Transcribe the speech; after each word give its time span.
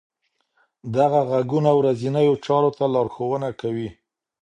دغه 0.95 1.19
غږونه 1.29 1.71
ورځنیو 1.79 2.41
چارو 2.45 2.69
ته 2.77 2.85
لارښوونه 2.93 3.49
کوي. 3.61 3.89